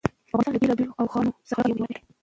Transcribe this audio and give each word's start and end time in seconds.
افغانستان 0.33 0.53
له 0.53 0.59
بېلابېلو 0.61 0.97
اوښانو 0.99 1.31
څخه 1.49 1.61
ډک 1.65 1.69
یو 1.69 1.75
هېواد 1.77 1.91
دی. 1.97 2.03